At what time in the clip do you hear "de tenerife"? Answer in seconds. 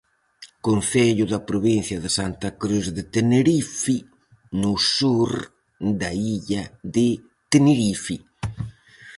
2.97-3.95, 6.95-8.15